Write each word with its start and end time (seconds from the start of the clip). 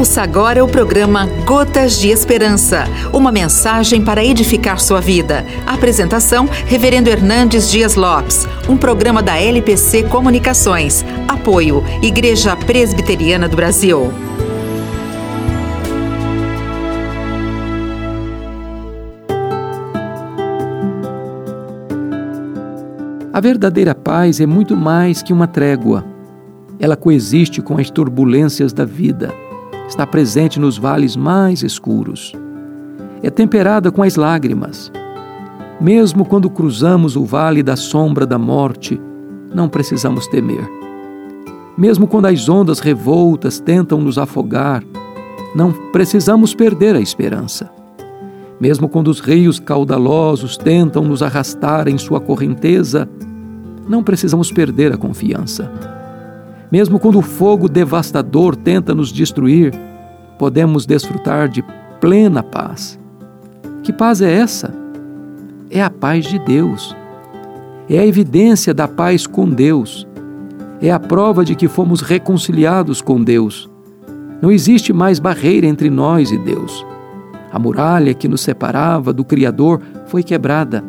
Ouça 0.00 0.22
agora 0.22 0.64
o 0.64 0.66
programa 0.66 1.26
Gotas 1.44 2.00
de 2.00 2.08
Esperança, 2.08 2.84
uma 3.12 3.30
mensagem 3.30 4.02
para 4.02 4.24
edificar 4.24 4.80
sua 4.80 4.98
vida. 4.98 5.44
Apresentação: 5.66 6.48
Reverendo 6.64 7.10
Hernandes 7.10 7.70
Dias 7.70 7.96
Lopes, 7.96 8.48
um 8.66 8.78
programa 8.78 9.22
da 9.22 9.38
LPC 9.38 10.04
Comunicações. 10.04 11.04
Apoio: 11.28 11.84
Igreja 12.02 12.56
Presbiteriana 12.56 13.46
do 13.46 13.54
Brasil. 13.54 14.10
A 23.30 23.38
verdadeira 23.38 23.94
paz 23.94 24.40
é 24.40 24.46
muito 24.46 24.74
mais 24.74 25.22
que 25.22 25.34
uma 25.34 25.46
trégua. 25.46 26.06
Ela 26.78 26.96
coexiste 26.96 27.60
com 27.60 27.78
as 27.78 27.90
turbulências 27.90 28.72
da 28.72 28.86
vida 28.86 29.30
está 29.90 30.06
presente 30.06 30.60
nos 30.60 30.78
vales 30.78 31.16
mais 31.16 31.62
escuros. 31.62 32.32
É 33.22 33.28
temperada 33.28 33.90
com 33.90 34.04
as 34.04 34.14
lágrimas. 34.14 34.90
Mesmo 35.80 36.24
quando 36.24 36.48
cruzamos 36.48 37.16
o 37.16 37.24
vale 37.24 37.60
da 37.60 37.74
sombra 37.74 38.24
da 38.24 38.38
morte, 38.38 39.00
não 39.52 39.68
precisamos 39.68 40.28
temer. 40.28 40.64
Mesmo 41.76 42.06
quando 42.06 42.26
as 42.26 42.48
ondas 42.48 42.78
revoltas 42.78 43.58
tentam 43.58 44.00
nos 44.00 44.16
afogar, 44.16 44.84
não 45.56 45.72
precisamos 45.72 46.54
perder 46.54 46.94
a 46.94 47.00
esperança. 47.00 47.68
Mesmo 48.60 48.88
quando 48.88 49.08
os 49.08 49.18
rios 49.18 49.58
caudalosos 49.58 50.56
tentam 50.56 51.02
nos 51.02 51.20
arrastar 51.20 51.88
em 51.88 51.98
sua 51.98 52.20
correnteza, 52.20 53.08
não 53.88 54.04
precisamos 54.04 54.52
perder 54.52 54.92
a 54.92 54.96
confiança. 54.96 55.99
Mesmo 56.70 56.98
quando 56.98 57.18
o 57.18 57.22
fogo 57.22 57.68
devastador 57.68 58.54
tenta 58.54 58.94
nos 58.94 59.12
destruir, 59.12 59.72
podemos 60.38 60.86
desfrutar 60.86 61.48
de 61.48 61.64
plena 62.00 62.42
paz. 62.42 62.98
Que 63.82 63.92
paz 63.92 64.22
é 64.22 64.32
essa? 64.32 64.72
É 65.70 65.82
a 65.82 65.90
paz 65.90 66.26
de 66.26 66.38
Deus. 66.38 66.96
É 67.88 67.98
a 67.98 68.06
evidência 68.06 68.72
da 68.72 68.86
paz 68.86 69.26
com 69.26 69.48
Deus. 69.48 70.06
É 70.80 70.90
a 70.90 71.00
prova 71.00 71.44
de 71.44 71.54
que 71.54 71.66
fomos 71.66 72.00
reconciliados 72.00 73.02
com 73.02 73.22
Deus. 73.22 73.68
Não 74.40 74.50
existe 74.50 74.92
mais 74.92 75.18
barreira 75.18 75.66
entre 75.66 75.90
nós 75.90 76.30
e 76.30 76.38
Deus. 76.38 76.86
A 77.52 77.58
muralha 77.58 78.14
que 78.14 78.28
nos 78.28 78.42
separava 78.42 79.12
do 79.12 79.24
Criador 79.24 79.82
foi 80.06 80.22
quebrada. 80.22 80.84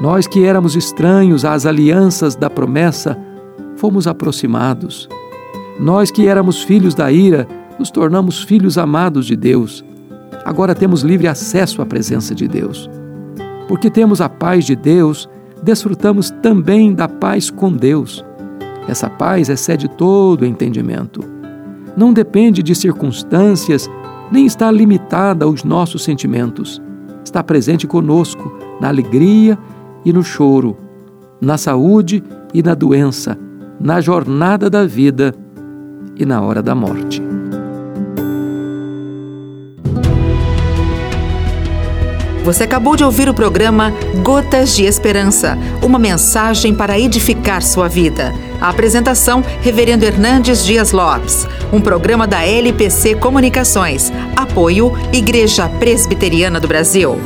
Nós 0.00 0.26
que 0.26 0.44
éramos 0.44 0.74
estranhos 0.74 1.44
às 1.44 1.66
alianças 1.66 2.34
da 2.34 2.48
promessa, 2.48 3.16
fomos 3.82 4.06
aproximados. 4.06 5.08
Nós 5.80 6.12
que 6.12 6.28
éramos 6.28 6.62
filhos 6.62 6.94
da 6.94 7.10
ira, 7.10 7.48
nos 7.80 7.90
tornamos 7.90 8.40
filhos 8.40 8.78
amados 8.78 9.26
de 9.26 9.34
Deus. 9.34 9.84
Agora 10.44 10.72
temos 10.72 11.02
livre 11.02 11.26
acesso 11.26 11.82
à 11.82 11.86
presença 11.86 12.32
de 12.32 12.46
Deus. 12.46 12.88
Porque 13.66 13.90
temos 13.90 14.20
a 14.20 14.28
paz 14.28 14.64
de 14.66 14.76
Deus, 14.76 15.28
desfrutamos 15.64 16.30
também 16.30 16.94
da 16.94 17.08
paz 17.08 17.50
com 17.50 17.72
Deus. 17.72 18.24
Essa 18.86 19.10
paz 19.10 19.48
excede 19.48 19.88
todo 19.88 20.46
entendimento. 20.46 21.20
Não 21.96 22.12
depende 22.12 22.62
de 22.62 22.76
circunstâncias, 22.76 23.90
nem 24.30 24.46
está 24.46 24.70
limitada 24.70 25.44
aos 25.44 25.64
nossos 25.64 26.04
sentimentos. 26.04 26.80
Está 27.24 27.42
presente 27.42 27.84
conosco 27.88 28.56
na 28.80 28.86
alegria 28.86 29.58
e 30.04 30.12
no 30.12 30.22
choro, 30.22 30.76
na 31.40 31.58
saúde 31.58 32.22
e 32.54 32.62
na 32.62 32.74
doença, 32.74 33.36
na 33.82 34.00
jornada 34.00 34.70
da 34.70 34.86
vida 34.86 35.34
e 36.16 36.24
na 36.24 36.40
hora 36.40 36.62
da 36.62 36.74
morte. 36.74 37.20
Você 42.44 42.64
acabou 42.64 42.96
de 42.96 43.04
ouvir 43.04 43.28
o 43.28 43.34
programa 43.34 43.92
Gotas 44.22 44.74
de 44.74 44.84
Esperança, 44.84 45.56
uma 45.80 45.98
mensagem 45.98 46.74
para 46.74 46.98
edificar 46.98 47.62
sua 47.62 47.88
vida. 47.88 48.32
A 48.60 48.68
apresentação, 48.68 49.44
Reverendo 49.60 50.04
Hernandes 50.04 50.64
Dias 50.64 50.90
Lopes, 50.90 51.46
um 51.72 51.80
programa 51.80 52.26
da 52.26 52.44
LPC 52.44 53.14
Comunicações. 53.14 54.12
Apoio, 54.34 54.92
Igreja 55.12 55.68
Presbiteriana 55.68 56.58
do 56.58 56.66
Brasil. 56.66 57.16